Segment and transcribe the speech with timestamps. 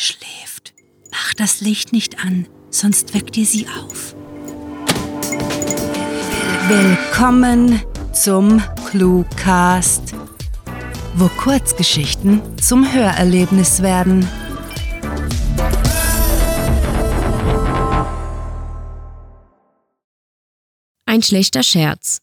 [0.00, 0.72] schläft.
[1.10, 4.14] Mach das Licht nicht an, sonst weckt ihr sie auf.
[6.68, 7.82] Willkommen
[8.14, 10.14] zum Cluecast,
[11.16, 14.26] wo Kurzgeschichten zum Hörerlebnis werden.
[21.04, 22.20] Ein schlechter Scherz.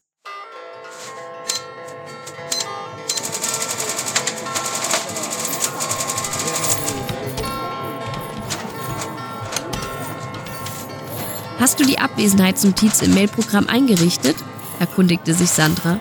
[11.77, 14.35] Hast du die Abwesenheitsnotiz im Mailprogramm eingerichtet?
[14.79, 15.99] erkundigte sich Sandra.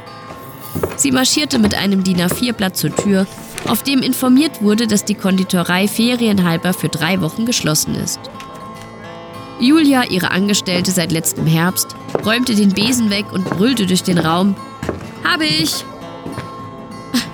[0.97, 3.27] Sie marschierte mit einem DIN A4-Blatt zur Tür,
[3.69, 8.19] auf dem informiert wurde, dass die Konditorei ferienhalber für drei Wochen geschlossen ist.
[9.61, 11.89] Julia, ihre Angestellte seit letztem Herbst,
[12.25, 14.57] räumte den Besen weg und brüllte durch den Raum.
[15.25, 15.85] Habe ich!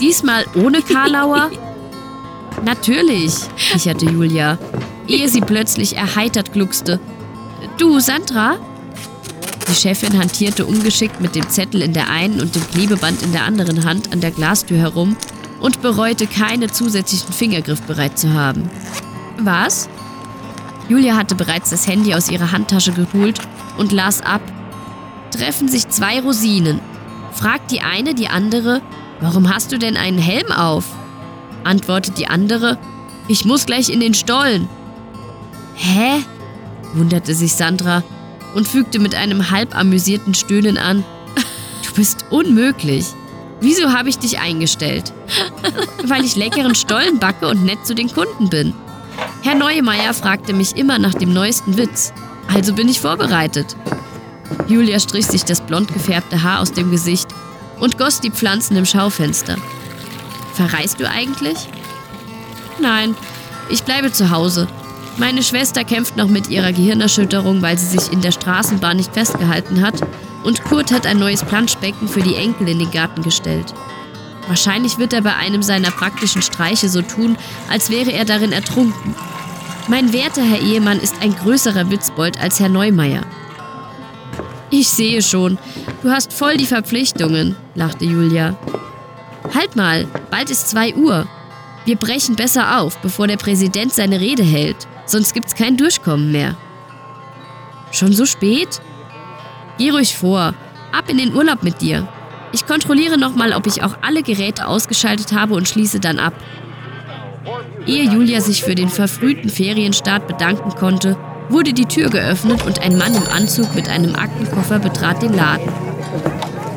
[0.01, 1.52] Diesmal ohne Karlauer?
[2.65, 4.59] Natürlich, kicherte Julia,
[5.06, 6.98] ehe sie plötzlich erheitert gluckste.
[7.79, 8.57] Du, Sandra?
[9.68, 13.45] Die Chefin hantierte ungeschickt mit dem Zettel in der einen und dem Klebeband in der
[13.45, 15.16] anderen Hand an der Glastür herum
[15.60, 18.69] und bereute keine zusätzlichen Fingergriff bereit zu haben.
[19.38, 19.88] Was?
[20.88, 23.38] Julia hatte bereits das Handy aus ihrer Handtasche geholt
[23.79, 24.43] und las ab.
[25.30, 26.80] Treffen sich zwei Rosinen.
[27.32, 28.82] Fragt die eine die andere,
[29.21, 30.85] warum hast du denn einen Helm auf?
[31.65, 32.76] Antwortet die andere,
[33.29, 34.69] ich muss gleich in den Stollen.
[35.74, 36.24] Hä?
[36.95, 38.02] Wunderte sich Sandra
[38.54, 41.04] und fügte mit einem halb amüsierten Stöhnen an.
[41.87, 43.07] Du bist unmöglich.
[43.60, 45.13] Wieso habe ich dich eingestellt?
[46.04, 48.74] Weil ich leckeren Stollen backe und nett zu den Kunden bin.
[49.43, 52.13] Herr Neumeier fragte mich immer nach dem neuesten Witz.
[52.52, 53.76] Also bin ich vorbereitet.
[54.68, 57.29] Julia strich sich das blond gefärbte Haar aus dem Gesicht
[57.79, 59.57] und goss die Pflanzen im Schaufenster.
[60.54, 61.57] Verreist du eigentlich?
[62.80, 63.15] Nein,
[63.70, 64.66] ich bleibe zu Hause.
[65.19, 69.82] Meine Schwester kämpft noch mit ihrer Gehirnerschütterung, weil sie sich in der Straßenbahn nicht festgehalten
[69.82, 70.00] hat.
[70.42, 73.72] Und Kurt hat ein neues Planschbecken für die Enkel in den Garten gestellt.
[74.48, 77.36] Wahrscheinlich wird er bei einem seiner praktischen Streiche so tun,
[77.70, 79.14] als wäre er darin ertrunken.
[79.88, 83.22] Mein werter Herr Ehemann ist ein größerer Witzbold als Herr Neumeier.
[84.70, 85.59] Ich sehe schon,
[86.03, 88.56] du hast voll die Verpflichtungen, lachte Julia.
[89.54, 91.26] Halt mal, bald ist zwei Uhr.
[91.84, 94.88] Wir brechen besser auf, bevor der Präsident seine Rede hält.
[95.06, 96.56] Sonst gibt's kein Durchkommen mehr.
[97.90, 98.80] Schon so spät?
[99.78, 100.54] Geh ruhig vor.
[100.92, 102.08] Ab in den Urlaub mit dir.
[102.52, 106.34] Ich kontrolliere nochmal, ob ich auch alle Geräte ausgeschaltet habe und schließe dann ab.
[107.86, 111.16] Ehe Julia sich für den verfrühten Ferienstart bedanken konnte,
[111.48, 115.68] wurde die Tür geöffnet und ein Mann im Anzug mit einem Aktenkoffer betrat den Laden.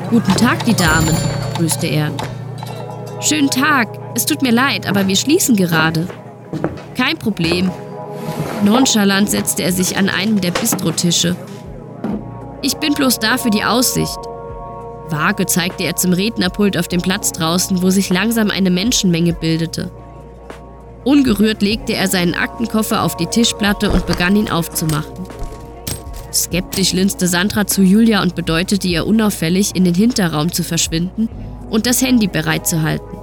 [0.10, 1.16] Guten Tag, die Damen,
[1.58, 2.12] grüßte er.
[3.22, 6.08] Schönen Tag, es tut mir leid, aber wir schließen gerade.
[6.96, 7.72] Kein Problem,
[8.64, 11.36] Nonchalant setzte er sich an einem der Bistrotische.
[12.62, 14.18] Ich bin bloß da für die Aussicht.
[15.10, 19.92] Vage zeigte er zum Rednerpult auf dem Platz draußen, wo sich langsam eine Menschenmenge bildete.
[21.04, 25.14] Ungerührt legte er seinen Aktenkoffer auf die Tischplatte und begann ihn aufzumachen.
[26.34, 31.30] Skeptisch linste Sandra zu Julia und bedeutete ihr unauffällig, in den Hinterraum zu verschwinden
[31.70, 33.20] und das Handy bereitzuhalten.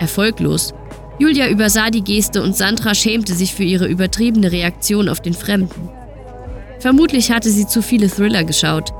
[0.00, 0.74] Erfolglos
[1.18, 5.88] Julia übersah die Geste und Sandra schämte sich für ihre übertriebene Reaktion auf den Fremden.
[6.78, 8.92] Vermutlich hatte sie zu viele Thriller geschaut,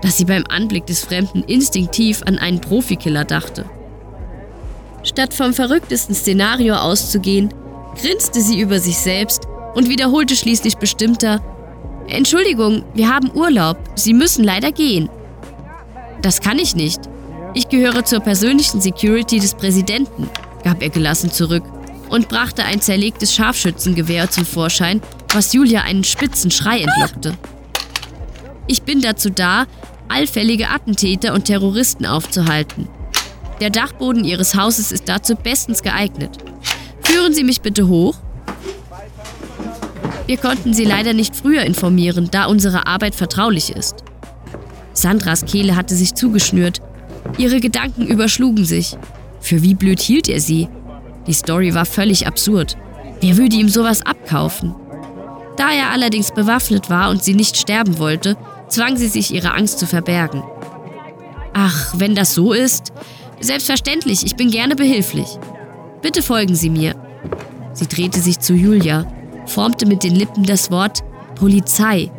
[0.00, 3.66] dass sie beim Anblick des Fremden instinktiv an einen Profikiller dachte.
[5.02, 7.52] Statt vom verrücktesten Szenario auszugehen,
[8.00, 9.42] grinste sie über sich selbst
[9.74, 11.42] und wiederholte schließlich bestimmter
[12.08, 15.10] Entschuldigung, wir haben Urlaub, Sie müssen leider gehen.
[16.22, 17.00] Das kann ich nicht.
[17.52, 20.30] Ich gehöre zur persönlichen Security des Präsidenten
[20.64, 21.64] gab er gelassen zurück
[22.08, 25.00] und brachte ein zerlegtes Scharfschützengewehr zum Vorschein,
[25.32, 27.36] was Julia einen spitzen Schrei entlockte.
[28.66, 29.66] Ich bin dazu da,
[30.08, 32.88] allfällige Attentäter und Terroristen aufzuhalten.
[33.60, 36.38] Der Dachboden Ihres Hauses ist dazu bestens geeignet.
[37.02, 38.16] Führen Sie mich bitte hoch.
[40.26, 44.04] Wir konnten Sie leider nicht früher informieren, da unsere Arbeit vertraulich ist.
[44.92, 46.82] Sandras Kehle hatte sich zugeschnürt.
[47.38, 48.96] Ihre Gedanken überschlugen sich.
[49.40, 50.68] Für wie blöd hielt er sie?
[51.26, 52.76] Die Story war völlig absurd.
[53.20, 54.74] Wer würde ihm sowas abkaufen?
[55.56, 58.36] Da er allerdings bewaffnet war und sie nicht sterben wollte,
[58.68, 60.42] zwang sie sich ihre Angst zu verbergen.
[61.52, 62.92] Ach, wenn das so ist?
[63.40, 65.26] Selbstverständlich, ich bin gerne behilflich.
[66.02, 66.94] Bitte folgen Sie mir.
[67.72, 69.06] Sie drehte sich zu Julia,
[69.46, 71.02] formte mit den Lippen das Wort
[71.34, 72.10] Polizei.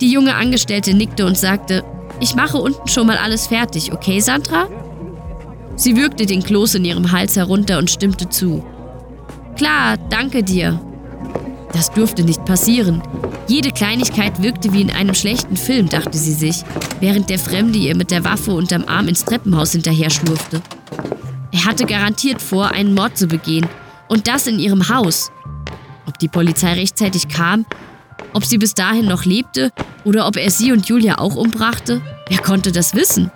[0.00, 1.84] Die junge Angestellte nickte und sagte,
[2.20, 4.68] ich mache unten schon mal alles fertig, okay, Sandra?
[5.76, 8.64] Sie würgte den Kloß in ihrem Hals herunter und stimmte zu.
[9.56, 10.80] Klar, danke dir.
[11.72, 13.02] Das durfte nicht passieren.
[13.48, 16.64] Jede Kleinigkeit wirkte wie in einem schlechten Film, dachte sie sich,
[17.00, 20.62] während der Fremde ihr mit der Waffe unterm Arm ins Treppenhaus hinterher schlurfte.
[21.52, 23.66] Er hatte garantiert vor, einen Mord zu begehen.
[24.08, 25.30] Und das in ihrem Haus.
[26.06, 27.66] Ob die Polizei rechtzeitig kam,
[28.32, 29.70] ob sie bis dahin noch lebte
[30.04, 33.30] oder ob er sie und Julia auch umbrachte, wer konnte das wissen?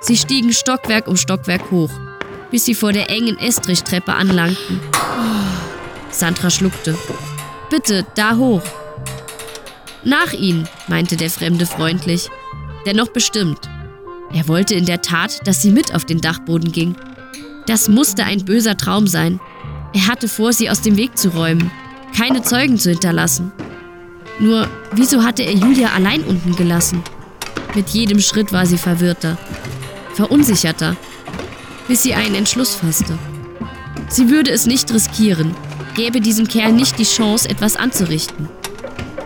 [0.00, 1.90] Sie stiegen Stockwerk um Stockwerk hoch,
[2.50, 4.80] bis sie vor der engen Estrich-Treppe anlangten.
[6.10, 6.96] Sandra schluckte.
[7.70, 8.62] Bitte, da hoch.
[10.02, 12.30] Nach ihnen, meinte der Fremde freundlich.
[12.86, 13.58] Dennoch bestimmt.
[14.32, 16.96] Er wollte in der Tat, dass sie mit auf den Dachboden ging.
[17.66, 19.38] Das musste ein böser Traum sein.
[19.92, 21.70] Er hatte vor, sie aus dem Weg zu räumen,
[22.16, 23.52] keine Zeugen zu hinterlassen.
[24.38, 27.02] Nur, wieso hatte er Julia allein unten gelassen?
[27.74, 29.36] Mit jedem Schritt war sie verwirrter,
[30.14, 30.96] verunsicherter,
[31.88, 33.18] bis sie einen Entschluss fasste.
[34.08, 35.54] Sie würde es nicht riskieren,
[35.94, 38.48] gäbe diesem Kerl nicht die Chance, etwas anzurichten.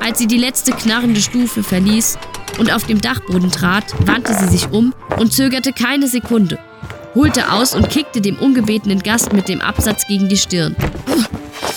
[0.01, 2.19] Als sie die letzte knarrende Stufe verließ
[2.59, 6.59] und auf dem Dachboden trat, wandte sie sich um und zögerte keine Sekunde,
[7.15, 10.77] holte aus und kickte dem ungebetenen Gast mit dem Absatz gegen die Stirn.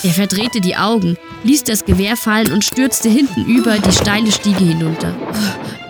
[0.02, 4.64] Er verdrehte die Augen, ließ das Gewehr fallen und stürzte hinten über die steile Stiege
[4.64, 5.14] hinunter.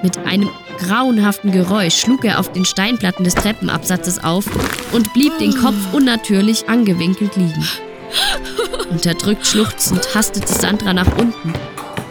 [0.02, 4.46] Mit einem grauenhaften Geräusch schlug er auf den Steinplatten des Treppenabsatzes auf
[4.92, 7.68] und blieb den Kopf unnatürlich angewinkelt liegen.
[8.90, 11.52] Unterdrückt schluchzend hastete Sandra nach unten,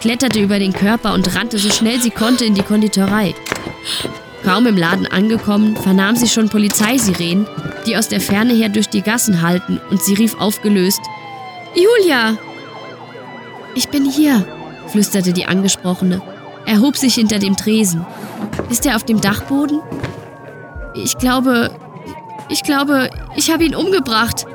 [0.00, 3.34] kletterte über den Körper und rannte so schnell sie konnte in die Konditorei.
[4.44, 7.46] Kaum im Laden angekommen, vernahm sie schon Polizeisirenen,
[7.86, 11.00] die aus der Ferne her durch die Gassen halten, und sie rief aufgelöst:
[11.74, 12.38] Julia!
[13.74, 14.46] Ich bin hier,
[14.88, 16.22] flüsterte die Angesprochene,
[16.66, 18.06] erhob sich hinter dem Tresen.
[18.70, 19.80] Ist er auf dem Dachboden?
[20.94, 21.70] Ich glaube,
[22.48, 24.46] ich glaube, ich habe ihn umgebracht,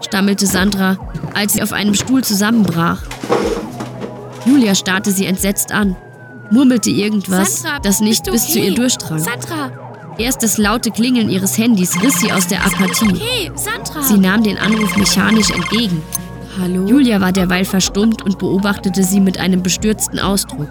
[0.00, 0.96] stammelte Sandra,
[1.34, 3.02] als sie auf einem Stuhl zusammenbrach.
[4.44, 5.96] Julia starrte sie entsetzt an,
[6.50, 8.68] murmelte irgendwas, Sandra, das nicht du bis zu okay?
[8.68, 9.18] ihr durchdrang.
[9.18, 9.70] Sandra!
[10.18, 13.18] Erst das laute Klingeln ihres Handys riss sie aus der Apathie.
[13.18, 14.02] Hey, Sandra!
[14.02, 16.02] Sie nahm den Anruf mechanisch entgegen.
[16.60, 16.86] Hallo?
[16.86, 20.68] Julia war derweil verstummt und beobachtete sie mit einem bestürzten Ausdruck.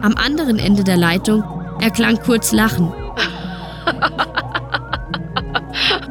[0.00, 1.42] Am anderen Ende der Leitung
[1.80, 2.92] erklang kurz Lachen.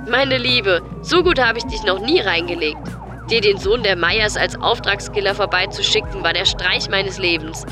[0.10, 2.80] Meine Liebe, so gut habe ich dich noch nie reingelegt.
[3.30, 7.66] Dir den Sohn der Meyers als Auftragskiller vorbeizuschicken, war der Streich meines Lebens.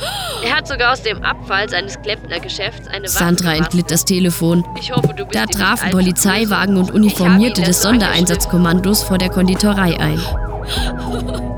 [0.44, 4.66] Er hat sogar aus dem Abfall seines Klempnergeschäfts eine Waffe Sandra entglitt das Telefon.
[4.78, 7.82] Ich hoffe, Da trafen Polizeiwagen und Uniformierte des.
[7.82, 10.20] Sondereinsatzkommandos vor der Konditorei ein.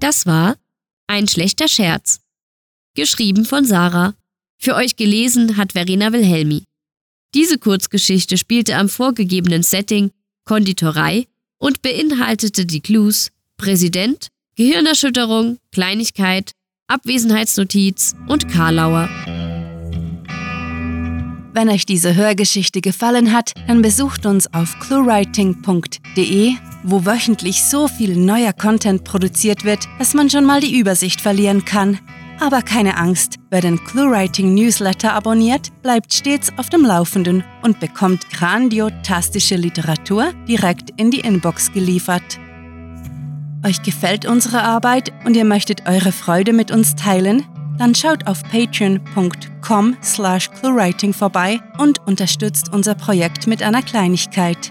[0.00, 0.56] Das war
[1.06, 2.20] Ein schlechter Scherz.
[2.94, 4.14] Geschrieben von Sarah.
[4.58, 6.64] Für euch gelesen hat Verena Wilhelmi.
[7.34, 10.10] Diese Kurzgeschichte spielte am vorgegebenen Setting
[10.44, 11.26] Konditorei
[11.58, 16.52] und beinhaltete die Clues Präsident, Gehirnerschütterung, Kleinigkeit,
[16.86, 19.08] Abwesenheitsnotiz und Karlauer.
[21.52, 28.16] Wenn euch diese Hörgeschichte gefallen hat, dann besucht uns auf cluewriting.de, wo wöchentlich so viel
[28.16, 31.98] neuer Content produziert wird, dass man schon mal die Übersicht verlieren kann.
[32.40, 38.30] Aber keine Angst, wer den ClueWriting Newsletter abonniert, bleibt stets auf dem Laufenden und bekommt
[38.30, 42.38] grandiotastische Literatur direkt in die Inbox geliefert.
[43.62, 47.44] Euch gefällt unsere Arbeit und ihr möchtet eure Freude mit uns teilen?
[47.78, 54.70] Dann schaut auf patreon.com slash cluewriting vorbei und unterstützt unser Projekt mit einer Kleinigkeit.